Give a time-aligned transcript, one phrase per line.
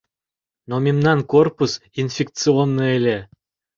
[0.69, 3.17] Но мемнан корпус инфекционный ыле